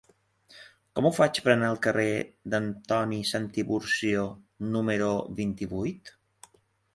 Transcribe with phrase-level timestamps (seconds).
[0.99, 2.13] Com ho faig per anar al carrer
[2.53, 4.25] d'Antoni Santiburcio
[4.73, 6.13] número vint-i-vuit?